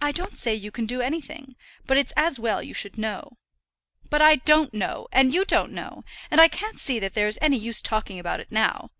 [0.00, 3.36] "I don't say you can do anything; but it's as well you should know."
[4.08, 7.40] "But I don't know, and you don't know; and I can't see that there is
[7.42, 8.92] any use talking about it now.